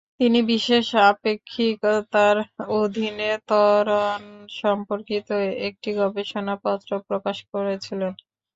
[0.19, 2.37] তিনি বিশেষ আপেক্ষিকতার
[2.79, 4.21] অধীনে ত্বরণ
[4.59, 5.27] সম্পর্কিত
[5.67, 8.13] একটি গবেষণাপত্র প্রকাশ করেছিলেন।